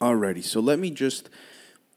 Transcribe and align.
Alrighty, 0.00 0.42
so 0.42 0.60
let 0.60 0.78
me 0.78 0.90
just 0.90 1.30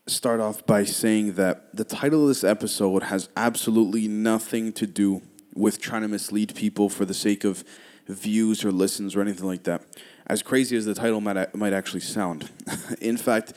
start 0.06 0.40
off 0.40 0.66
by 0.66 0.84
saying 0.84 1.34
that 1.34 1.76
the 1.76 1.84
title 1.84 2.22
of 2.22 2.28
this 2.28 2.44
episode 2.44 3.04
has 3.04 3.28
absolutely 3.36 4.08
nothing 4.08 4.72
to 4.74 4.86
do 4.86 5.22
with 5.54 5.82
trying 5.82 6.04
to 6.04 6.08
mislead 6.08 6.56
people 6.56 6.90
for 6.90 7.06
the 7.06 7.14
sake 7.14 7.44
of 7.44 7.64
views 8.08 8.64
or 8.64 8.72
listens 8.72 9.16
or 9.16 9.22
anything 9.22 9.48
like 9.48 9.64
that. 9.64 9.82
As 10.28 10.42
crazy 10.44 10.78
as 10.78 10.86
the 10.86 10.94
title 10.94 11.20
might, 11.20 11.54
might 11.56 11.74
actually 11.74 12.02
sound. 12.02 12.50
In 13.02 13.18
fact, 13.18 13.54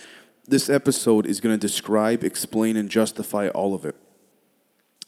this 0.48 0.70
episode 0.70 1.27
is 1.27 1.41
going 1.41 1.54
to 1.54 1.61
describe, 1.61 2.25
explain, 2.25 2.77
and 2.77 2.88
justify 2.88 3.48
all 3.48 3.75
of 3.75 3.84
it. 3.84 3.95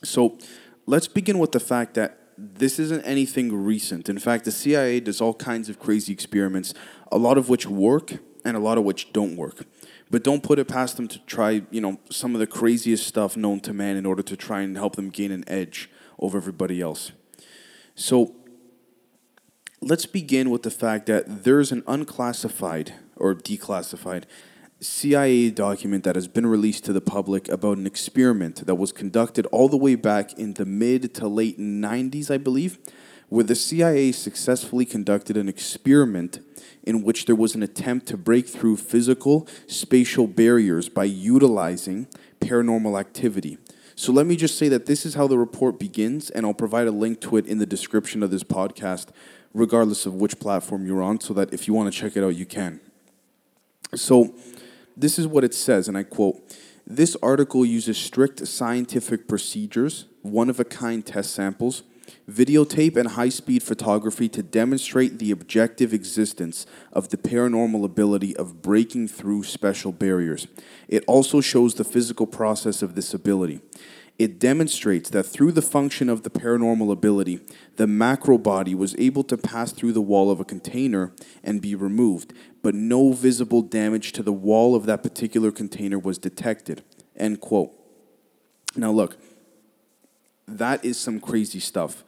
So 0.05 0.39
let's 0.87 1.09
begin 1.09 1.39
with 1.39 1.53
the 1.53 1.61
fact 1.61 1.95
that 1.95 2.19
this 2.37 2.79
isn't 2.79 3.03
anything 3.03 3.53
recent. 3.53 4.09
In 4.09 4.19
fact, 4.19 4.45
the 4.45 4.53
CIA 4.53 5.01
does 5.01 5.21
all 5.21 5.35
kinds 5.35 5.69
of 5.69 5.79
crazy 5.79 6.13
experiments, 6.13 6.75
a 7.11 7.19
lot 7.19 7.39
of 7.39 7.49
which 7.49 7.67
work 7.67 8.19
and 8.45 8.57
a 8.57 8.61
lot 8.61 8.79
of 8.79 8.85
which 8.85 9.13
don't 9.13 9.37
work. 9.37 9.65
But 10.11 10.23
don't 10.23 10.43
put 10.43 10.59
it 10.59 10.69
past 10.69 10.97
them 10.97 11.09
to 11.09 11.19
try, 11.21 11.63
you 11.71 11.81
know, 11.81 11.99
some 12.11 12.35
of 12.35 12.41
the 12.41 12.47
craziest 12.47 13.07
stuff 13.07 13.37
known 13.37 13.61
to 13.61 13.73
man 13.73 13.97
in 13.97 14.05
order 14.05 14.23
to 14.23 14.37
try 14.37 14.61
and 14.61 14.77
help 14.77 14.97
them 14.97 15.09
gain 15.09 15.31
an 15.31 15.45
edge 15.47 15.89
over 16.19 16.37
everybody 16.37 16.81
else. 16.81 17.13
So 17.95 18.35
let's 19.81 20.07
begin 20.07 20.51
with 20.51 20.63
the 20.63 20.71
fact 20.71 21.07
that 21.07 21.45
there's 21.45 21.73
an 21.73 21.83
unclassified 21.87 22.95
or 23.17 23.35
declassified 23.35 24.25
CIA 24.83 25.51
document 25.51 26.03
that 26.05 26.17
has 26.17 26.27
been 26.27 26.47
released 26.47 26.85
to 26.85 26.93
the 26.93 27.01
public 27.01 27.49
about 27.49 27.79
an 27.79 27.87
experiment 27.87 28.67
that 28.67 28.75
was 28.75 28.93
conducted 28.93 29.47
all 29.47 29.69
the 29.69 29.77
way 29.77 29.95
back 29.95 30.33
in 30.35 30.55
the 30.55 30.65
mid 30.65 31.15
to 31.15 31.29
late 31.29 31.59
90s, 31.59 32.31
I 32.31 32.39
believe, 32.39 32.79
where 33.33 33.43
the 33.43 33.55
CIA 33.55 34.13
successfully 34.13 34.85
conducted 34.85 35.39
an 35.39 35.49
experiment 35.49 36.41
in 36.83 37.03
which 37.03 37.25
there 37.25 37.35
was 37.35 37.55
an 37.55 37.63
attempt 37.63 38.05
to 38.05 38.19
break 38.19 38.47
through 38.47 38.77
physical 38.77 39.49
spatial 39.67 40.27
barriers 40.27 40.91
by 40.91 41.05
utilizing 41.05 42.07
paranormal 42.41 43.01
activity. 43.01 43.57
So 43.95 44.13
let 44.13 44.27
me 44.27 44.37
just 44.37 44.59
say 44.59 44.69
that 44.69 44.85
this 44.85 45.07
is 45.07 45.15
how 45.15 45.29
the 45.29 45.39
report 45.39 45.81
begins, 45.81 46.29
and 46.29 46.45
I'll 46.45 46.53
provide 46.53 46.87
a 46.87 46.91
link 46.91 47.23
to 47.23 47.39
it 47.39 47.47
in 47.47 47.57
the 47.57 47.65
description 47.65 48.23
of 48.23 48.31
this 48.31 48.45
podcast, 48.45 49.07
regardless 49.55 50.05
of 50.05 50.13
which 50.13 50.39
platform 50.39 50.87
you're 50.87 51.03
on, 51.03 51.19
so 51.19 51.33
that 51.33 51.55
if 51.55 51.67
you 51.67 51.73
want 51.73 51.91
to 51.91 51.99
check 51.99 52.19
it 52.19 52.23
out, 52.23 52.37
you 52.37 52.45
can. 52.45 52.81
So, 53.95 54.35
this 54.95 55.19
is 55.19 55.27
what 55.27 55.43
it 55.43 55.55
says, 55.55 55.89
and 55.89 55.97
I 55.97 56.03
quote 56.03 56.37
This 56.87 57.17
article 57.23 57.65
uses 57.65 57.97
strict 57.97 58.47
scientific 58.47 59.27
procedures, 59.27 60.05
one 60.21 60.51
of 60.51 60.61
a 60.61 60.67
kind 60.67 61.05
test 61.07 61.33
samples, 61.33 61.83
videotape, 62.31 62.97
and 62.97 63.11
high 63.11 63.29
speed 63.29 63.63
photography 63.63 64.29
to 64.29 64.43
demonstrate 64.43 65.19
the 65.19 65.31
objective 65.31 65.93
existence 65.93 66.67
of 66.93 67.09
the 67.09 67.17
paranormal 67.17 67.85
ability 67.85 68.37
of 68.37 68.63
breaking 68.63 69.09
through 69.09 69.43
special 69.43 69.93
barriers. 69.93 70.47
It 70.89 71.05
also 71.07 71.41
shows 71.41 71.75
the 71.75 71.85
physical 71.85 72.27
process 72.27 72.83
of 72.83 72.95
this 72.95 73.15
ability. 73.15 73.61
It 74.19 74.39
demonstrates 74.39 75.11
that 75.11 75.25
through 75.25 75.53
the 75.53 75.63
function 75.63 76.09
of 76.09 76.23
the 76.23 76.31
paranormal 76.31 76.93
ability, 76.93 77.41
the 77.77 77.87
macro 77.87 78.39
body 78.39 78.75
was 78.75 78.95
able 78.99 79.25
to 79.25 79.37
pass 79.37 79.73
through 79.73 79.93
the 79.93 80.03
wall 80.03 80.31
of 80.31 80.39
a 80.39 80.45
container 80.45 81.13
and 81.43 81.63
be 81.63 81.75
removed, 81.75 82.33
but 82.63 82.75
no 82.75 83.13
visible 83.13 83.63
damage 83.63 84.13
to 84.13 84.23
the 84.23 84.33
wall 84.33 84.75
of 84.75 84.87
that 84.87 85.03
particular 85.03 85.51
container 85.51 85.99
was 85.99 86.19
detected. 86.19 86.85
End 87.17 87.41
quote. 87.41 87.73
Now, 88.77 88.93
look, 88.93 89.17
that 90.59 90.85
is 90.85 90.99
some 90.99 91.21
crazy 91.21 91.61
stuff. 91.61 92.05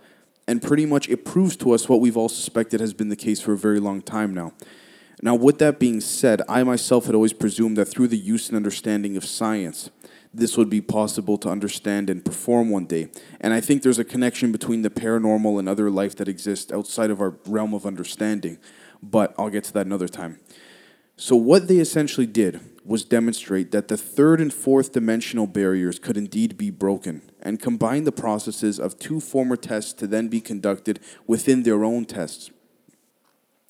And 0.46 0.60
pretty 0.60 0.86
much 0.86 1.08
it 1.08 1.24
proves 1.24 1.56
to 1.56 1.72
us 1.72 1.88
what 1.88 2.00
we've 2.00 2.16
all 2.16 2.28
suspected 2.28 2.80
has 2.80 2.92
been 2.92 3.08
the 3.08 3.16
case 3.16 3.40
for 3.40 3.52
a 3.52 3.58
very 3.58 3.80
long 3.80 4.02
time 4.02 4.34
now. 4.34 4.52
Now, 5.22 5.34
with 5.34 5.58
that 5.58 5.78
being 5.78 6.00
said, 6.00 6.42
I 6.48 6.64
myself 6.64 7.06
had 7.06 7.14
always 7.14 7.32
presumed 7.32 7.78
that 7.78 7.86
through 7.86 8.08
the 8.08 8.18
use 8.18 8.48
and 8.48 8.56
understanding 8.56 9.16
of 9.16 9.24
science, 9.24 9.90
this 10.34 10.56
would 10.58 10.68
be 10.68 10.80
possible 10.80 11.38
to 11.38 11.48
understand 11.48 12.10
and 12.10 12.24
perform 12.24 12.68
one 12.68 12.86
day. 12.86 13.08
And 13.40 13.54
I 13.54 13.60
think 13.60 13.82
there's 13.82 13.98
a 13.98 14.04
connection 14.04 14.52
between 14.52 14.82
the 14.82 14.90
paranormal 14.90 15.58
and 15.58 15.68
other 15.68 15.90
life 15.90 16.16
that 16.16 16.28
exists 16.28 16.72
outside 16.72 17.10
of 17.10 17.20
our 17.20 17.36
realm 17.46 17.72
of 17.72 17.86
understanding. 17.86 18.58
But 19.02 19.34
I'll 19.38 19.50
get 19.50 19.64
to 19.64 19.72
that 19.74 19.86
another 19.86 20.08
time. 20.08 20.40
So, 21.16 21.36
what 21.36 21.68
they 21.68 21.78
essentially 21.78 22.26
did 22.26 22.60
was 22.84 23.04
demonstrate 23.04 23.70
that 23.72 23.88
the 23.88 23.96
third 23.96 24.40
and 24.40 24.52
fourth 24.52 24.92
dimensional 24.92 25.46
barriers 25.46 25.98
could 25.98 26.16
indeed 26.16 26.56
be 26.58 26.70
broken 26.70 27.22
and 27.40 27.60
combine 27.60 28.04
the 28.04 28.12
processes 28.12 28.78
of 28.78 28.98
two 28.98 29.20
former 29.20 29.56
tests 29.56 29.92
to 29.94 30.06
then 30.06 30.28
be 30.28 30.40
conducted 30.40 31.00
within 31.26 31.62
their 31.62 31.82
own 31.84 32.04
tests. 32.04 32.50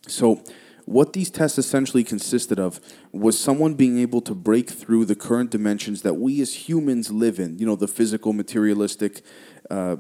So, 0.09 0.43
what 0.87 1.15
these 1.15 1.31
tests 1.31 1.57
essentially 1.57 2.05
consisted 2.05 2.59
of 2.59 2.79
was 3.11 3.39
someone 3.39 3.73
being 3.73 3.99
able 3.99 4.21
to 4.21 4.35
break 4.35 4.69
through 4.69 5.07
the 5.07 5.15
current 5.15 5.51
dimensions 5.51 6.03
that 6.03 6.15
we 6.15 6.43
as 6.43 6.69
humans 6.69 7.11
live 7.11 7.39
in, 7.39 7.59
you 7.59 7.65
know, 7.65 7.77
the 7.77 7.89
physical, 7.89 8.35
materialistic 8.35 9.23
uh, 9.71 9.97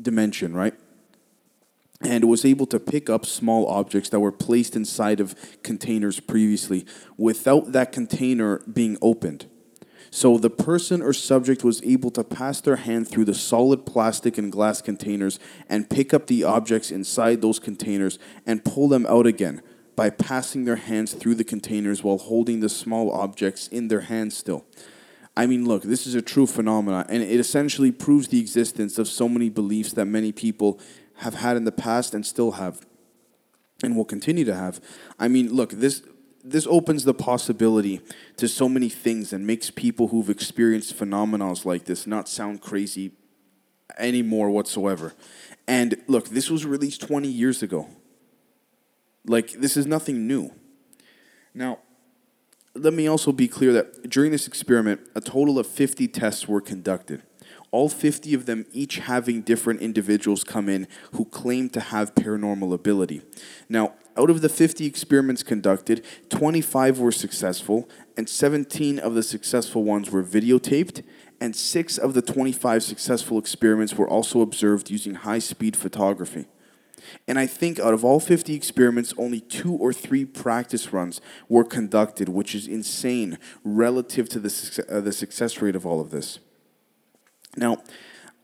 dimension, 0.00 0.54
right? 0.54 0.74
And 2.02 2.28
was 2.28 2.44
able 2.44 2.66
to 2.66 2.78
pick 2.78 3.08
up 3.08 3.24
small 3.24 3.66
objects 3.66 4.10
that 4.10 4.20
were 4.20 4.32
placed 4.32 4.76
inside 4.76 5.18
of 5.18 5.34
containers 5.62 6.20
previously 6.20 6.84
without 7.16 7.72
that 7.72 7.90
container 7.90 8.58
being 8.70 8.98
opened. 9.00 9.46
So 10.10 10.38
the 10.38 10.50
person 10.50 11.02
or 11.02 11.12
subject 11.12 11.64
was 11.64 11.82
able 11.82 12.10
to 12.12 12.24
pass 12.24 12.60
their 12.60 12.76
hand 12.76 13.08
through 13.08 13.24
the 13.24 13.34
solid 13.34 13.86
plastic 13.86 14.38
and 14.38 14.52
glass 14.52 14.80
containers 14.80 15.38
and 15.68 15.90
pick 15.90 16.14
up 16.14 16.26
the 16.26 16.44
objects 16.44 16.90
inside 16.90 17.42
those 17.42 17.58
containers 17.58 18.18
and 18.46 18.64
pull 18.64 18.88
them 18.88 19.06
out 19.06 19.26
again 19.26 19.62
by 19.96 20.10
passing 20.10 20.64
their 20.64 20.76
hands 20.76 21.14
through 21.14 21.34
the 21.34 21.44
containers 21.44 22.04
while 22.04 22.18
holding 22.18 22.60
the 22.60 22.68
small 22.68 23.10
objects 23.10 23.66
in 23.68 23.88
their 23.88 24.02
hands 24.02 24.36
still. 24.36 24.64
I 25.36 25.46
mean, 25.46 25.66
look, 25.66 25.82
this 25.82 26.06
is 26.06 26.14
a 26.14 26.22
true 26.22 26.46
phenomenon, 26.46 27.04
and 27.10 27.22
it 27.22 27.38
essentially 27.38 27.92
proves 27.92 28.28
the 28.28 28.40
existence 28.40 28.98
of 28.98 29.08
so 29.08 29.28
many 29.28 29.50
beliefs 29.50 29.92
that 29.92 30.06
many 30.06 30.32
people 30.32 30.80
have 31.18 31.34
had 31.34 31.56
in 31.56 31.64
the 31.64 31.72
past 31.72 32.14
and 32.14 32.24
still 32.24 32.52
have 32.52 32.86
and 33.82 33.96
will 33.96 34.04
continue 34.04 34.44
to 34.44 34.54
have. 34.54 34.80
I 35.18 35.28
mean, 35.28 35.52
look, 35.54 35.70
this 35.70 36.02
this 36.46 36.66
opens 36.68 37.04
the 37.04 37.14
possibility 37.14 38.00
to 38.36 38.46
so 38.46 38.68
many 38.68 38.88
things 38.88 39.32
and 39.32 39.44
makes 39.46 39.70
people 39.70 40.08
who've 40.08 40.30
experienced 40.30 40.94
phenomena 40.94 41.52
like 41.64 41.86
this 41.86 42.06
not 42.06 42.28
sound 42.28 42.60
crazy 42.60 43.12
anymore 43.98 44.50
whatsoever. 44.50 45.12
And 45.66 46.00
look, 46.06 46.28
this 46.28 46.48
was 46.48 46.64
released 46.64 47.00
20 47.00 47.26
years 47.28 47.62
ago. 47.62 47.88
Like, 49.26 49.52
this 49.52 49.76
is 49.76 49.86
nothing 49.86 50.28
new. 50.28 50.52
Now, 51.52 51.80
let 52.74 52.92
me 52.92 53.08
also 53.08 53.32
be 53.32 53.48
clear 53.48 53.72
that 53.72 54.08
during 54.08 54.30
this 54.30 54.46
experiment, 54.46 55.00
a 55.16 55.20
total 55.20 55.58
of 55.58 55.66
50 55.66 56.06
tests 56.08 56.46
were 56.46 56.60
conducted. 56.60 57.22
All 57.76 57.90
50 57.90 58.32
of 58.32 58.46
them 58.46 58.64
each 58.72 59.00
having 59.00 59.42
different 59.42 59.82
individuals 59.82 60.44
come 60.44 60.70
in 60.70 60.88
who 61.12 61.26
claim 61.26 61.68
to 61.68 61.80
have 61.80 62.14
paranormal 62.14 62.72
ability. 62.72 63.20
Now, 63.68 63.92
out 64.16 64.30
of 64.30 64.40
the 64.40 64.48
50 64.48 64.86
experiments 64.86 65.42
conducted, 65.42 66.02
25 66.30 66.98
were 66.98 67.12
successful, 67.12 67.86
and 68.16 68.30
17 68.30 68.98
of 68.98 69.12
the 69.12 69.22
successful 69.22 69.84
ones 69.84 70.10
were 70.10 70.24
videotaped, 70.24 71.02
and 71.38 71.54
6 71.54 71.98
of 71.98 72.14
the 72.14 72.22
25 72.22 72.82
successful 72.82 73.38
experiments 73.38 73.94
were 73.94 74.08
also 74.08 74.40
observed 74.40 74.88
using 74.90 75.14
high 75.14 75.38
speed 75.38 75.76
photography. 75.76 76.46
And 77.28 77.38
I 77.38 77.46
think 77.46 77.78
out 77.78 77.92
of 77.92 78.06
all 78.06 78.20
50 78.20 78.54
experiments, 78.54 79.12
only 79.18 79.40
two 79.40 79.74
or 79.74 79.92
three 79.92 80.24
practice 80.24 80.94
runs 80.94 81.20
were 81.46 81.62
conducted, 81.62 82.30
which 82.30 82.54
is 82.54 82.66
insane 82.66 83.36
relative 83.64 84.30
to 84.30 84.40
the, 84.40 84.86
uh, 84.90 85.02
the 85.02 85.12
success 85.12 85.60
rate 85.60 85.76
of 85.76 85.84
all 85.84 86.00
of 86.00 86.08
this. 86.08 86.38
Now, 87.56 87.82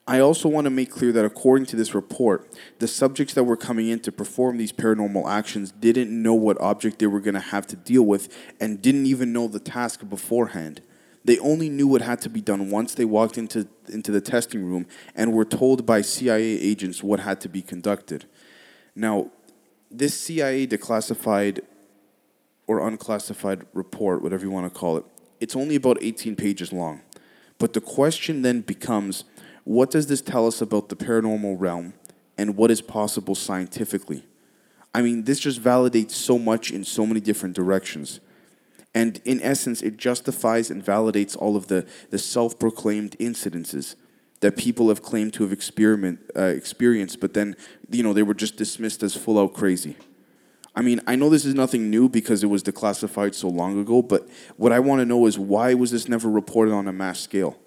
I 0.07 0.19
also 0.19 0.49
want 0.49 0.65
to 0.65 0.71
make 0.71 0.91
clear 0.91 1.13
that 1.13 1.25
according 1.25 1.67
to 1.67 1.77
this 1.77 1.95
report, 1.95 2.51
the 2.81 2.89
subjects 2.89 3.35
that 3.35 3.45
were 3.45 3.57
coming 3.57 3.89
in 3.89 4.01
to 4.01 4.11
perform 4.11 4.59
these 4.59 4.73
paranormal 4.73 5.29
actions 5.29 5.71
didn't 5.71 6.11
know 6.11 6.35
what 6.35 6.61
object 6.61 6.99
they 6.99 7.07
were 7.07 7.21
going 7.21 7.35
to 7.35 7.41
have 7.41 7.69
to 7.69 7.77
deal 7.77 8.03
with 8.03 8.37
and 8.61 8.83
didn't 8.83 9.07
even 9.07 9.33
know 9.33 9.47
the 9.47 9.61
task 9.61 10.09
beforehand. 10.09 10.81
They 11.25 11.39
only 11.39 11.69
knew 11.69 11.87
what 11.87 12.03
had 12.03 12.21
to 12.23 12.29
be 12.29 12.41
done 12.41 12.69
once 12.69 12.95
they 12.95 13.05
walked 13.05 13.39
into, 13.39 13.69
into 13.89 14.11
the 14.11 14.21
testing 14.21 14.65
room 14.65 14.87
and 15.15 15.33
were 15.33 15.45
told 15.45 15.87
by 15.87 16.01
CIA 16.01 16.43
agents 16.43 17.03
what 17.03 17.21
had 17.21 17.41
to 17.43 17.49
be 17.49 17.63
conducted. 17.63 18.25
Now, 18.97 19.31
this 19.89 20.19
CIA 20.19 20.67
declassified 20.67 21.61
or 22.67 22.87
unclassified 22.87 23.67
report, 23.73 24.23
whatever 24.23 24.45
you 24.45 24.51
want 24.51 24.73
to 24.73 24.79
call 24.79 24.97
it, 24.97 25.05
it's 25.39 25.55
only 25.55 25.77
about 25.77 25.99
18 26.01 26.35
pages 26.35 26.73
long. 26.73 27.03
But 27.63 27.75
the 27.75 27.81
question 27.81 28.43
then 28.43 28.63
becomes 28.63 29.23
what 29.63 29.93
does 29.93 30.09
this 30.09 30.21
tell 30.21 30.49
us 30.49 30.61
about 30.61 30.89
the 30.89 30.97
paranormal 30.97 31.61
realm 31.61 31.95
and 32.37 32.57
what 32.57 32.73
is 32.73 32.81
possible 32.81 33.37
scientifically? 33.37 34.25
I 34.93 35.01
mean, 35.01 35.23
this 35.23 35.39
just 35.39 35.63
validates 35.63 36.11
so 36.11 36.41
much 36.41 36.73
in 36.73 36.83
so 36.83 37.07
many 37.07 37.21
different 37.21 37.55
directions. 37.55 38.19
And 38.97 39.21
in 39.25 39.41
essence, 39.41 39.81
it 39.81 39.97
justifies 39.97 40.73
and 40.73 40.85
validates 40.85 41.37
all 41.37 41.55
of 41.55 41.69
the, 41.69 41.87
the 42.11 42.19
self 42.19 42.59
proclaimed 42.59 43.17
incidences 43.21 43.95
that 44.41 44.57
people 44.57 44.89
have 44.89 45.03
claimed 45.03 45.33
to 45.35 45.45
have 45.45 45.53
experiment, 45.53 46.19
uh, 46.37 46.47
experienced, 46.47 47.21
but 47.21 47.33
then, 47.33 47.55
you 47.93 48.03
know, 48.03 48.13
they 48.13 48.25
were 48.25 48.35
just 48.35 48.57
dismissed 48.57 49.05
as 49.05 49.15
full 49.15 49.39
out 49.39 49.55
crazy. 49.55 49.95
I 50.75 50.81
mean, 50.81 51.01
I 51.07 51.17
know 51.17 51.29
this 51.29 51.45
is 51.45 51.55
nothing 51.55 51.91
new 51.91 52.09
because 52.09 52.43
it 52.43 52.47
was 52.47 52.63
declassified 52.63 53.35
so 53.35 53.49
long 53.49 53.79
ago, 53.79 54.01
but 54.01 54.29
what 54.57 54.73
I 54.73 54.79
want 54.79 55.01
to 55.01 55.05
know 55.05 55.27
is 55.27 55.39
why 55.39 55.75
was 55.75 55.91
this 55.91 56.09
never 56.09 56.31
reported 56.31 56.73
on 56.73 56.89
a 56.89 56.93
mass 56.93 57.21
scale? 57.21 57.59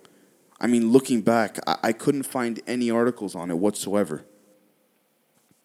I 0.59 0.67
mean, 0.67 0.91
looking 0.91 1.21
back, 1.21 1.59
I, 1.67 1.77
I 1.83 1.93
couldn't 1.93 2.23
find 2.23 2.61
any 2.65 2.89
articles 2.89 3.35
on 3.35 3.51
it 3.51 3.57
whatsoever. 3.57 4.25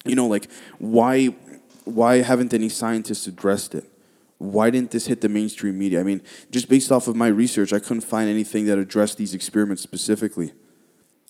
You 0.04 0.14
know, 0.14 0.26
like 0.26 0.50
why 0.78 1.34
why 1.84 2.16
haven't 2.18 2.52
any 2.52 2.68
scientists 2.68 3.26
addressed 3.26 3.74
it? 3.74 3.84
Why 4.38 4.70
didn't 4.70 4.90
this 4.90 5.06
hit 5.06 5.20
the 5.20 5.28
mainstream 5.28 5.78
media? 5.78 6.00
I 6.00 6.02
mean, 6.02 6.22
just 6.50 6.68
based 6.68 6.90
off 6.92 7.08
of 7.08 7.16
my 7.16 7.28
research, 7.28 7.72
I 7.72 7.78
couldn't 7.78 8.02
find 8.02 8.28
anything 8.28 8.66
that 8.66 8.78
addressed 8.78 9.18
these 9.18 9.34
experiments 9.34 9.82
specifically. 9.82 10.52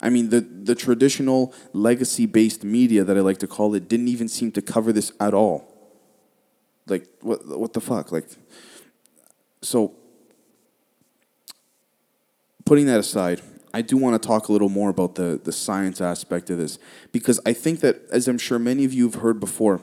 I 0.01 0.11
mean, 0.11 0.31
the, 0.31 0.41
the 0.41 0.75
traditional 0.75 1.53
legacy 1.73 2.27
based 2.27 2.63
media 2.65 3.05
that 3.05 3.17
I 3.17 3.21
like 3.21 3.39
to 3.39 3.47
call 3.47 3.75
it 3.75 3.89
didn't 3.89 4.09
even 4.09 4.29
seem 4.29 4.53
to 4.53 4.63
cover 4.63 4.93
this 4.93 5.13
at 5.19 5.35
all. 5.35 5.70
Like, 6.91 7.07
what, 7.21 7.47
what 7.47 7.73
the 7.73 7.81
fuck? 7.81 8.13
Like, 8.13 8.27
so, 9.63 9.95
putting 12.65 12.87
that 12.87 13.01
aside, 13.01 13.41
I 13.73 13.83
do 13.83 13.97
want 13.97 14.21
to 14.21 14.27
talk 14.27 14.49
a 14.49 14.53
little 14.53 14.69
more 14.69 14.91
about 14.91 15.15
the, 15.15 15.41
the 15.43 15.53
science 15.53 16.01
aspect 16.01 16.51
of 16.51 16.59
this 16.59 16.79
because 17.13 17.41
I 17.47 17.53
think 17.53 17.81
that, 17.81 18.03
as 18.11 18.27
I'm 18.27 18.39
sure 18.39 18.59
many 18.59 18.85
of 18.85 18.93
you 18.93 19.05
have 19.05 19.23
heard 19.23 19.39
before, 19.39 19.83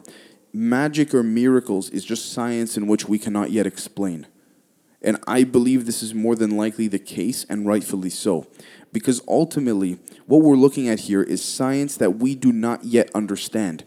magic 0.52 1.14
or 1.14 1.22
miracles 1.22 1.88
is 1.90 2.04
just 2.04 2.32
science 2.32 2.76
in 2.76 2.86
which 2.86 3.08
we 3.08 3.18
cannot 3.18 3.50
yet 3.50 3.66
explain. 3.66 4.26
And 5.00 5.18
I 5.26 5.44
believe 5.44 5.86
this 5.86 6.02
is 6.02 6.12
more 6.12 6.34
than 6.34 6.56
likely 6.56 6.88
the 6.88 6.98
case, 6.98 7.46
and 7.48 7.66
rightfully 7.66 8.10
so. 8.10 8.46
Because 8.92 9.20
ultimately, 9.28 9.98
what 10.26 10.42
we're 10.42 10.56
looking 10.56 10.88
at 10.88 11.00
here 11.00 11.22
is 11.22 11.44
science 11.44 11.96
that 11.98 12.16
we 12.16 12.34
do 12.34 12.52
not 12.52 12.84
yet 12.84 13.10
understand. 13.14 13.84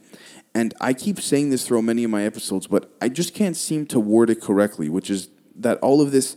And 0.53 0.73
I 0.81 0.93
keep 0.93 1.19
saying 1.19 1.49
this 1.49 1.65
throughout 1.65 1.83
many 1.83 2.03
of 2.03 2.11
my 2.11 2.23
episodes, 2.23 2.67
but 2.67 2.91
I 3.01 3.09
just 3.09 3.33
can't 3.33 3.55
seem 3.55 3.85
to 3.87 3.99
word 3.99 4.29
it 4.29 4.41
correctly, 4.41 4.89
which 4.89 5.09
is 5.09 5.29
that 5.55 5.77
all 5.79 6.01
of 6.01 6.11
this 6.11 6.35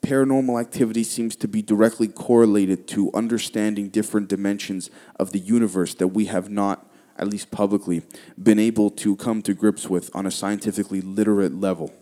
paranormal 0.00 0.60
activity 0.60 1.04
seems 1.04 1.36
to 1.36 1.48
be 1.48 1.62
directly 1.62 2.08
correlated 2.08 2.88
to 2.88 3.12
understanding 3.12 3.88
different 3.88 4.28
dimensions 4.28 4.90
of 5.16 5.32
the 5.32 5.38
universe 5.38 5.94
that 5.94 6.08
we 6.08 6.26
have 6.26 6.50
not, 6.50 6.90
at 7.16 7.28
least 7.28 7.50
publicly, 7.50 8.02
been 8.42 8.58
able 8.58 8.90
to 8.90 9.16
come 9.16 9.42
to 9.42 9.54
grips 9.54 9.88
with 9.88 10.14
on 10.14 10.26
a 10.26 10.30
scientifically 10.30 11.00
literate 11.00 11.54
level. 11.54 11.92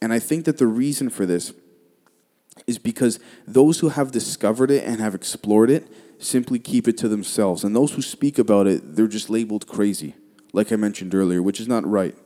And 0.00 0.12
I 0.12 0.18
think 0.18 0.46
that 0.46 0.58
the 0.58 0.66
reason 0.66 1.10
for 1.10 1.26
this 1.26 1.52
is 2.66 2.78
because 2.78 3.18
those 3.46 3.80
who 3.80 3.90
have 3.90 4.10
discovered 4.10 4.70
it 4.70 4.84
and 4.84 5.00
have 5.00 5.14
explored 5.14 5.70
it 5.70 5.86
simply 6.18 6.58
keep 6.58 6.86
it 6.86 6.96
to 6.98 7.08
themselves. 7.08 7.64
And 7.64 7.74
those 7.74 7.92
who 7.92 8.02
speak 8.02 8.38
about 8.38 8.66
it, 8.66 8.96
they're 8.96 9.06
just 9.06 9.28
labeled 9.28 9.66
crazy, 9.66 10.14
like 10.52 10.72
I 10.72 10.76
mentioned 10.76 11.14
earlier, 11.14 11.42
which 11.42 11.60
is 11.60 11.68
not 11.68 11.86
right. 11.86 12.16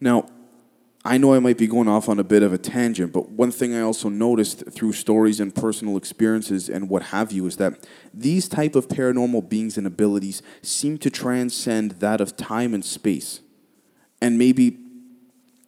Now, 0.00 0.26
I 1.04 1.18
know 1.18 1.34
I 1.34 1.40
might 1.40 1.58
be 1.58 1.66
going 1.66 1.88
off 1.88 2.08
on 2.08 2.20
a 2.20 2.24
bit 2.24 2.44
of 2.44 2.52
a 2.52 2.58
tangent, 2.58 3.12
but 3.12 3.30
one 3.30 3.50
thing 3.50 3.74
I 3.74 3.80
also 3.80 4.08
noticed 4.08 4.70
through 4.70 4.92
stories 4.92 5.40
and 5.40 5.52
personal 5.52 5.96
experiences 5.96 6.68
and 6.68 6.88
what 6.88 7.04
have 7.04 7.32
you 7.32 7.46
is 7.46 7.56
that 7.56 7.86
these 8.14 8.48
type 8.48 8.76
of 8.76 8.86
paranormal 8.86 9.48
beings 9.48 9.76
and 9.76 9.86
abilities 9.86 10.42
seem 10.62 10.98
to 10.98 11.10
transcend 11.10 11.92
that 11.92 12.20
of 12.20 12.36
time 12.36 12.72
and 12.72 12.84
space. 12.84 13.40
And 14.20 14.38
maybe 14.38 14.78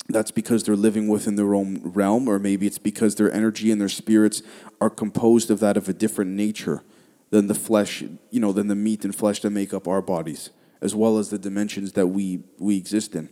that's 0.09 0.31
because 0.31 0.63
they're 0.63 0.77
living 0.77 1.09
within 1.09 1.35
their 1.35 1.55
own 1.55 1.81
realm, 1.83 2.29
or 2.29 2.39
maybe 2.39 2.67
it's 2.67 2.79
because 2.79 3.17
their 3.17 3.33
energy 3.33 3.73
and 3.73 3.81
their 3.81 3.89
spirits 3.89 4.43
are 4.81 4.91
composed 4.91 5.51
of 5.51 5.59
that 5.61 5.77
of 5.77 5.89
a 5.89 5.93
different 5.93 6.31
nature 6.33 6.83
than 7.31 7.49
the 7.49 7.55
flesh, 7.55 8.05
you 8.31 8.39
know, 8.39 8.53
than 8.53 8.69
the 8.69 8.77
meat 8.77 9.05
and 9.05 9.17
flesh 9.17 9.41
that 9.41 9.51
make 9.51 9.75
up 9.75 9.89
our 9.89 10.03
bodies, 10.03 10.51
as 10.85 10.95
well 10.95 11.19
as 11.19 11.31
the 11.31 11.39
dimensions 11.39 11.93
that 11.95 12.09
we, 12.09 12.45
we 12.59 12.77
exist 12.77 13.17
in. 13.17 13.31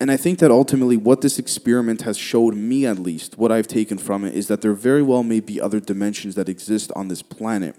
And 0.00 0.10
I 0.10 0.16
think 0.16 0.38
that 0.38 0.50
ultimately, 0.50 0.96
what 0.96 1.20
this 1.20 1.38
experiment 1.38 2.02
has 2.02 2.16
showed 2.16 2.54
me, 2.54 2.86
at 2.86 2.98
least, 2.98 3.36
what 3.36 3.50
I've 3.50 3.66
taken 3.66 3.98
from 3.98 4.24
it, 4.24 4.34
is 4.34 4.46
that 4.48 4.62
there 4.62 4.72
very 4.72 5.02
well 5.02 5.22
may 5.24 5.40
be 5.40 5.60
other 5.60 5.80
dimensions 5.80 6.36
that 6.36 6.48
exist 6.48 6.92
on 6.94 7.08
this 7.08 7.20
planet. 7.20 7.76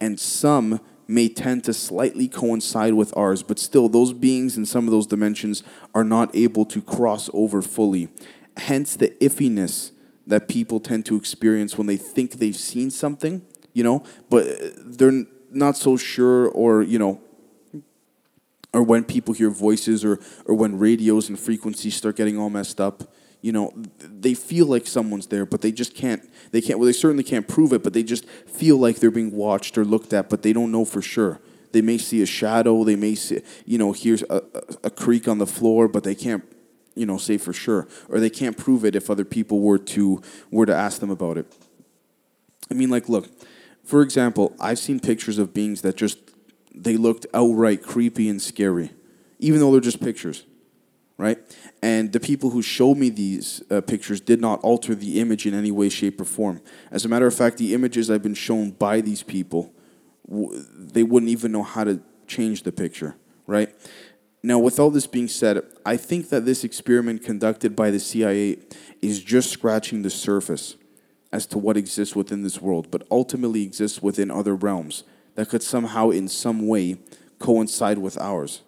And 0.00 0.18
some 0.18 0.80
may 1.06 1.28
tend 1.28 1.62
to 1.64 1.72
slightly 1.72 2.26
coincide 2.26 2.94
with 2.94 3.16
ours, 3.16 3.42
but 3.42 3.58
still, 3.60 3.88
those 3.88 4.12
beings 4.12 4.56
in 4.56 4.66
some 4.66 4.86
of 4.86 4.90
those 4.90 5.06
dimensions 5.06 5.62
are 5.94 6.04
not 6.04 6.34
able 6.34 6.64
to 6.66 6.82
cross 6.82 7.30
over 7.32 7.62
fully. 7.62 8.08
Hence, 8.56 8.96
the 8.96 9.10
iffiness 9.20 9.92
that 10.26 10.48
people 10.48 10.80
tend 10.80 11.06
to 11.06 11.16
experience 11.16 11.78
when 11.78 11.86
they 11.86 11.96
think 11.96 12.32
they've 12.32 12.56
seen 12.56 12.90
something, 12.90 13.42
you 13.72 13.84
know, 13.84 14.02
but 14.28 14.46
they're 14.78 15.24
not 15.50 15.76
so 15.76 15.96
sure 15.96 16.48
or, 16.48 16.82
you 16.82 16.98
know, 16.98 17.20
or 18.74 18.82
when 18.82 19.04
people 19.04 19.32
hear 19.32 19.48
voices 19.48 20.04
or, 20.04 20.18
or 20.44 20.54
when 20.54 20.78
radios 20.78 21.28
and 21.28 21.38
frequencies 21.38 21.94
start 21.94 22.16
getting 22.16 22.36
all 22.36 22.50
messed 22.50 22.80
up 22.80 23.04
you 23.40 23.52
know 23.52 23.72
they 23.98 24.34
feel 24.34 24.66
like 24.66 24.86
someone's 24.86 25.26
there 25.28 25.46
but 25.46 25.60
they 25.60 25.70
just 25.70 25.94
can't 25.94 26.28
they 26.50 26.60
can't 26.60 26.78
well 26.78 26.86
they 26.86 26.92
certainly 26.92 27.22
can't 27.22 27.46
prove 27.46 27.72
it 27.72 27.82
but 27.82 27.92
they 27.92 28.02
just 28.02 28.26
feel 28.26 28.76
like 28.78 28.96
they're 28.96 29.10
being 29.10 29.30
watched 29.30 29.78
or 29.78 29.84
looked 29.84 30.12
at 30.12 30.28
but 30.28 30.42
they 30.42 30.52
don't 30.52 30.72
know 30.72 30.84
for 30.84 31.00
sure. 31.00 31.40
They 31.72 31.82
may 31.82 31.98
see 31.98 32.22
a 32.22 32.26
shadow 32.26 32.84
they 32.84 32.96
may 32.96 33.14
see 33.14 33.42
you 33.66 33.78
know 33.78 33.92
hear 33.92 34.16
a, 34.30 34.36
a, 34.36 34.62
a 34.84 34.90
creak 34.90 35.28
on 35.28 35.38
the 35.38 35.46
floor 35.46 35.88
but 35.88 36.04
they 36.04 36.14
can't 36.14 36.42
you 36.94 37.04
know 37.04 37.18
say 37.18 37.36
for 37.36 37.52
sure 37.52 37.86
or 38.08 38.18
they 38.18 38.30
can't 38.30 38.56
prove 38.56 38.84
it 38.84 38.96
if 38.96 39.10
other 39.10 39.24
people 39.24 39.60
were 39.60 39.78
to 39.78 40.22
were 40.50 40.66
to 40.66 40.74
ask 40.74 41.00
them 41.00 41.10
about 41.10 41.36
it. 41.36 41.46
I 42.70 42.74
mean 42.74 42.88
like 42.88 43.10
look 43.10 43.28
for 43.84 44.00
example 44.00 44.56
i've 44.58 44.78
seen 44.78 44.98
pictures 44.98 45.36
of 45.36 45.52
beings 45.52 45.82
that 45.82 45.96
just 45.96 46.33
they 46.74 46.96
looked 46.96 47.26
outright 47.32 47.82
creepy 47.82 48.28
and 48.28 48.42
scary, 48.42 48.90
even 49.38 49.60
though 49.60 49.70
they're 49.72 49.80
just 49.80 50.00
pictures, 50.00 50.44
right? 51.16 51.38
And 51.82 52.12
the 52.12 52.20
people 52.20 52.50
who 52.50 52.62
showed 52.62 52.96
me 52.96 53.10
these 53.10 53.62
uh, 53.70 53.80
pictures 53.80 54.20
did 54.20 54.40
not 54.40 54.60
alter 54.60 54.94
the 54.94 55.20
image 55.20 55.46
in 55.46 55.54
any 55.54 55.70
way, 55.70 55.88
shape, 55.88 56.20
or 56.20 56.24
form. 56.24 56.60
As 56.90 57.04
a 57.04 57.08
matter 57.08 57.26
of 57.26 57.34
fact, 57.34 57.58
the 57.58 57.74
images 57.74 58.10
I've 58.10 58.22
been 58.22 58.34
shown 58.34 58.72
by 58.72 59.00
these 59.00 59.22
people, 59.22 59.72
w- 60.28 60.64
they 60.74 61.04
wouldn't 61.04 61.30
even 61.30 61.52
know 61.52 61.62
how 61.62 61.84
to 61.84 62.00
change 62.26 62.64
the 62.64 62.72
picture, 62.72 63.14
right? 63.46 63.72
Now, 64.42 64.58
with 64.58 64.78
all 64.78 64.90
this 64.90 65.06
being 65.06 65.28
said, 65.28 65.62
I 65.86 65.96
think 65.96 66.28
that 66.30 66.44
this 66.44 66.64
experiment 66.64 67.22
conducted 67.22 67.76
by 67.76 67.90
the 67.90 68.00
CIA 68.00 68.58
is 69.00 69.22
just 69.22 69.50
scratching 69.50 70.02
the 70.02 70.10
surface 70.10 70.76
as 71.32 71.46
to 71.46 71.58
what 71.58 71.76
exists 71.76 72.14
within 72.14 72.42
this 72.42 72.60
world, 72.60 72.90
but 72.90 73.06
ultimately 73.10 73.62
exists 73.62 74.02
within 74.02 74.30
other 74.30 74.54
realms 74.54 75.04
that 75.34 75.48
could 75.48 75.62
somehow, 75.62 76.10
in 76.10 76.28
some 76.28 76.66
way, 76.66 76.98
coincide 77.38 77.98
with 77.98 78.18
ours. 78.18 78.62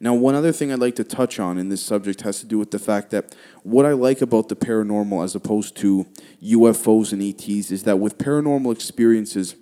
Now, 0.00 0.14
one 0.14 0.36
other 0.36 0.52
thing 0.52 0.72
I'd 0.72 0.78
like 0.78 0.94
to 0.96 1.04
touch 1.04 1.40
on 1.40 1.58
in 1.58 1.70
this 1.70 1.82
subject 1.82 2.20
has 2.20 2.38
to 2.40 2.46
do 2.46 2.56
with 2.56 2.70
the 2.70 2.78
fact 2.78 3.10
that 3.10 3.34
what 3.64 3.84
I 3.84 3.92
like 3.92 4.20
about 4.20 4.48
the 4.48 4.54
paranormal 4.54 5.24
as 5.24 5.34
opposed 5.34 5.76
to 5.78 6.06
UFOs 6.40 7.12
and 7.12 7.20
ETs 7.20 7.72
is 7.72 7.82
that 7.82 7.98
with 7.98 8.16
paranormal 8.16 8.72
experiences, 8.72 9.56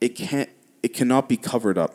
it 0.00 0.10
can't 0.10 0.48
it 0.82 0.92
cannot 0.92 1.28
be 1.28 1.36
covered 1.36 1.78
up. 1.78 1.94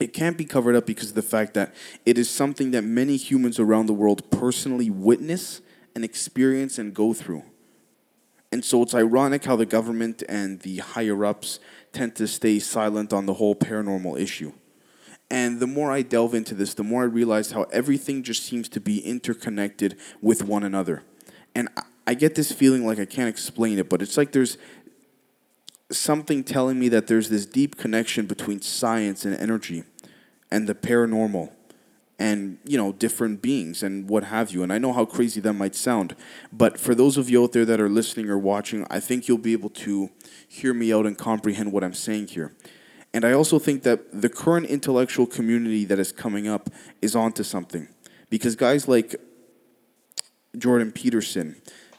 It 0.00 0.12
can't 0.12 0.36
be 0.36 0.44
covered 0.44 0.76
up 0.76 0.86
because 0.86 1.10
of 1.10 1.14
the 1.14 1.22
fact 1.22 1.54
that 1.54 1.74
it 2.06 2.18
is 2.18 2.30
something 2.30 2.70
that 2.70 2.82
many 2.82 3.16
humans 3.16 3.58
around 3.58 3.86
the 3.86 3.94
world 3.94 4.30
personally 4.30 4.90
witness 4.90 5.60
and 5.94 6.04
experience 6.04 6.78
and 6.78 6.94
go 6.94 7.12
through. 7.12 7.42
And 8.50 8.64
so 8.64 8.82
it's 8.82 8.94
ironic 8.94 9.44
how 9.44 9.56
the 9.56 9.66
government 9.66 10.22
and 10.28 10.60
the 10.60 10.78
higher 10.78 11.24
ups 11.24 11.60
tend 11.92 12.16
to 12.16 12.26
stay 12.26 12.58
silent 12.58 13.12
on 13.12 13.26
the 13.26 13.34
whole 13.34 13.54
paranormal 13.54 14.18
issue. 14.18 14.52
And 15.30 15.60
the 15.60 15.66
more 15.66 15.92
I 15.92 16.02
delve 16.02 16.34
into 16.34 16.54
this, 16.54 16.72
the 16.72 16.84
more 16.84 17.02
I 17.02 17.06
realize 17.06 17.52
how 17.52 17.64
everything 17.64 18.22
just 18.22 18.44
seems 18.44 18.68
to 18.70 18.80
be 18.80 19.00
interconnected 19.00 19.98
with 20.22 20.42
one 20.42 20.64
another. 20.64 21.02
And 21.54 21.68
I 22.06 22.14
get 22.14 22.34
this 22.34 22.50
feeling 22.50 22.86
like 22.86 22.98
I 22.98 23.04
can't 23.04 23.28
explain 23.28 23.78
it, 23.78 23.90
but 23.90 24.00
it's 24.00 24.16
like 24.16 24.32
there's 24.32 24.56
something 25.90 26.44
telling 26.44 26.78
me 26.78 26.88
that 26.88 27.06
there's 27.06 27.28
this 27.28 27.44
deep 27.44 27.76
connection 27.76 28.26
between 28.26 28.62
science 28.62 29.26
and 29.26 29.34
energy 29.36 29.84
and 30.50 30.66
the 30.66 30.74
paranormal 30.74 31.52
and 32.18 32.58
you 32.64 32.76
know 32.76 32.92
different 32.92 33.40
beings 33.40 33.82
and 33.82 34.08
what 34.08 34.24
have 34.24 34.50
you. 34.50 34.62
And 34.62 34.72
i 34.72 34.78
know 34.78 34.92
how 34.92 35.04
crazy 35.04 35.40
that 35.40 35.52
might 35.52 35.74
sound 35.74 36.16
but 36.52 36.78
for 36.78 36.94
those 36.94 37.16
of 37.16 37.30
you 37.30 37.42
out 37.44 37.52
there 37.52 37.64
that 37.64 37.80
are 37.80 37.88
listening 37.88 38.28
or 38.28 38.38
watching 38.38 38.86
i 38.90 39.00
think 39.00 39.28
you'll 39.28 39.38
be 39.38 39.52
able 39.52 39.70
to 39.70 40.10
hear 40.48 40.74
me 40.74 40.92
out 40.92 41.06
and 41.06 41.16
comprehend 41.16 41.72
what 41.72 41.84
i'm 41.84 41.94
saying 41.94 42.28
here. 42.28 42.54
And 43.14 43.24
i 43.24 43.32
also 43.32 43.58
think 43.58 43.82
that 43.84 44.20
the 44.20 44.28
current 44.28 44.66
intellectual 44.66 45.26
community 45.26 45.84
that 45.84 45.98
is 45.98 46.12
coming 46.12 46.48
up 46.48 46.70
is 47.00 47.14
onto 47.14 47.42
something 47.42 47.88
because 48.30 48.56
guys 48.56 48.88
like 48.88 49.16
jordan 50.56 50.90
peterson 50.92 51.56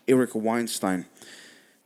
eric 0.07 0.35
weinstein 0.35 1.05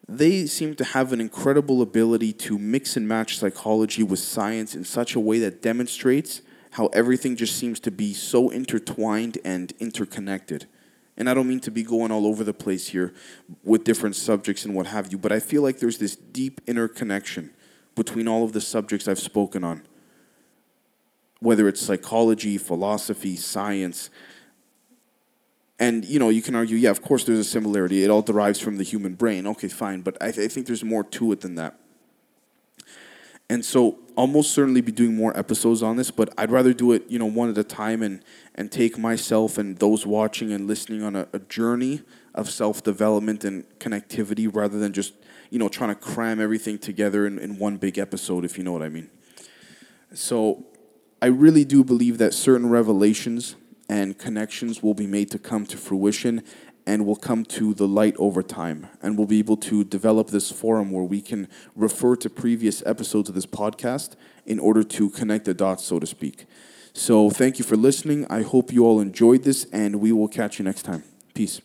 they 0.08 0.46
seem 0.46 0.75
to 0.75 0.84
have 0.84 1.13
an 1.13 1.22
incredible 1.22 1.82
ability 1.82 2.34
to 2.34 2.60
mix 2.60 2.98
and 2.98 3.08
match 3.08 3.38
psychology 3.38 4.04
with 4.04 4.20
science 4.20 4.75
in 4.75 4.84
such 4.84 5.16
a 5.16 5.20
way 5.20 5.40
that 5.40 5.62
demonstrates 5.62 6.42
how 6.74 6.88
everything 6.88 7.36
just 7.36 7.56
seems 7.58 7.80
to 7.82 7.92
be 7.92 8.13
so 8.13 8.50
intertwined 8.50 9.38
and 9.44 9.74
interconnected. 9.80 10.68
And 11.18 11.30
I 11.30 11.34
don't 11.36 11.48
mean 11.48 11.60
to 11.62 11.72
be 11.72 11.84
going 11.84 12.12
all 12.12 12.25
over 12.27 12.44
the 12.44 12.53
place 12.53 12.88
here 12.89 13.13
with 13.63 13.84
different 13.84 14.15
subjects 14.15 14.65
and 14.65 14.75
what 14.75 14.88
have 14.88 15.12
you, 15.12 15.18
but 15.18 15.32
I 15.32 15.39
feel 15.39 15.62
like 15.62 15.80
there's 15.80 16.00
this 16.00 16.15
deep 16.15 16.62
interconnection 16.68 17.51
between 17.96 18.27
all 18.27 18.44
of 18.44 18.53
the 18.53 18.62
subjects 18.62 19.08
I've 19.08 19.20
spoken 19.20 19.63
on. 19.63 19.84
whether 21.39 21.68
it's 21.68 21.82
psychology, 21.82 22.58
philosophy, 22.58 23.36
science. 23.36 24.10
And 25.80 26.06
you 26.06 26.20
know, 26.20 26.30
you 26.30 26.42
can 26.42 26.56
argue, 26.56 26.77
yeah, 26.77 26.89
of 26.92 27.01
course, 27.01 27.25
there's 27.25 27.39
a 27.39 27.44
similarity. 27.44 28.03
It 28.03 28.10
all 28.10 28.22
derives 28.22 28.60
from 28.60 28.77
the 28.77 28.84
human 28.84 29.15
brain. 29.15 29.46
Okay, 29.48 29.68
fine, 29.68 30.01
but 30.01 30.18
I, 30.22 30.32
th- 30.32 30.46
I 30.46 30.48
think 30.53 30.68
there's 30.68 30.84
more 30.84 31.03
to 31.03 31.32
it 31.34 31.42
than 31.42 31.56
that. 31.56 31.80
And 33.53 33.63
so 33.63 34.00
I'll 34.17 34.25
most 34.25 34.50
certainly 34.50 34.81
be 34.81 34.91
doing 34.91 35.15
more 35.15 35.38
episodes 35.38 35.83
on 35.83 35.95
this, 35.95 36.10
but 36.10 36.33
I'd 36.39 36.50
rather 36.50 36.74
do 36.74 36.91
it, 36.91 37.03
you 37.07 37.19
know, 37.19 37.27
one 37.27 37.51
at 37.51 37.57
a 37.60 37.63
time 37.63 38.01
and 38.01 38.24
and 38.55 38.72
take 38.72 38.98
myself 38.98 39.60
and 39.60 39.77
those 39.77 40.07
watching 40.07 40.51
and 40.51 40.67
listening 40.67 41.03
on 41.03 41.15
a, 41.15 41.27
a 41.33 41.38
journey 41.38 42.01
of 42.33 42.50
self 42.50 42.81
development 42.81 43.43
and 43.43 43.63
connectivity 43.77 44.50
rather 44.51 44.79
than 44.79 44.91
just, 44.91 45.13
you 45.51 45.60
know, 45.60 45.69
trying 45.69 45.89
to 45.89 45.95
cram 45.95 46.41
everything 46.41 46.79
together 46.79 47.27
in, 47.27 47.38
in 47.38 47.60
one 47.60 47.77
big 47.77 48.00
episode, 48.00 48.43
if 48.43 48.57
you 48.57 48.63
know 48.63 48.72
what 48.72 48.81
I 48.81 48.89
mean. 48.89 49.12
So 50.15 50.65
I 51.22 51.27
really 51.27 51.63
do 51.63 51.83
believe 51.83 52.17
that 52.17 52.33
certain 52.33 52.72
revelations 52.72 53.55
and 53.88 54.17
connections 54.17 54.81
will 54.81 54.95
be 54.95 55.05
made 55.05 55.29
to 55.29 55.38
come 55.38 55.67
to 55.67 55.77
fruition 55.77 56.41
and 56.86 57.06
will 57.06 57.16
come 57.16 57.46
to 57.46 57.74
the 57.74 57.88
light 57.88 58.16
over 58.18 58.44
time. 58.44 58.88
And 59.02 59.18
we'll 59.18 59.28
be 59.28 59.40
able 59.40 59.58
to 59.58 59.84
develop 59.84 60.30
this 60.30 60.52
forum 60.52 60.92
where 60.92 61.04
we 61.04 61.22
can 61.22 61.48
refer 61.75 62.16
to 62.18 62.30
previous 62.30 62.86
episodes 62.86 63.30
of 63.30 63.36
this 63.36 63.46
podcast 63.46 64.16
in 64.46 64.60
order 64.60 64.84
to 64.84 65.10
connect 65.10 65.46
the 65.46 65.54
dots, 65.54 65.84
so 65.86 66.00
to 66.00 66.08
speak. 66.08 66.46
So 66.94 67.30
thank 67.30 67.58
you 67.58 67.66
for 67.66 67.75
listening. 67.75 68.28
I 68.30 68.44
hope 68.44 68.72
you 68.72 68.86
all 68.86 69.00
enjoyed 69.00 69.44
this, 69.44 69.66
and 69.72 69.96
we 69.96 70.12
will 70.12 70.28
catch 70.28 70.60
you 70.60 70.66
next 70.66 70.84
time. 70.84 71.04
Peace. 71.34 71.62